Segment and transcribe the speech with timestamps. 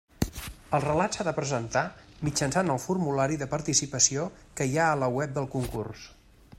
[0.77, 1.83] El relat s'ha de presentar
[2.29, 4.27] mitjançant el formulari de participació
[4.61, 6.09] que hi ha a la web del concurs.